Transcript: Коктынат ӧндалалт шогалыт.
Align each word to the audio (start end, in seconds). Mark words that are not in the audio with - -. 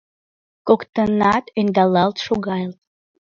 Коктынат 0.67 1.45
ӧндалалт 1.59 2.17
шогалыт. 2.25 2.77